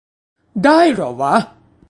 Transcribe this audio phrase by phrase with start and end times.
[0.63, 1.33] ได้เหรอวะ?